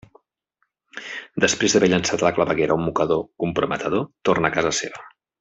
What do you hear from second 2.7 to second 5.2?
un mocador comprometedor, torna a casa seva.